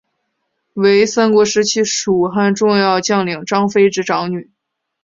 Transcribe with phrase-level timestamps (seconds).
[0.73, 4.49] 为三国时期蜀汉重要将领张飞之长女。